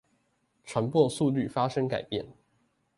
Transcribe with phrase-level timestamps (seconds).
[0.65, 2.25] 傳播速率發生改變